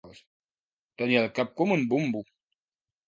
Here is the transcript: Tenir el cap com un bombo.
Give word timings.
Tenir 1.01 1.19
el 1.21 1.29
cap 1.41 1.53
com 1.61 1.75
un 1.77 1.85
bombo. 1.95 2.25